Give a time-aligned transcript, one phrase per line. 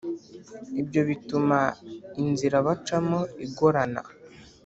[0.81, 1.59] ibyo bituma
[2.23, 4.01] inzira bacamo igorana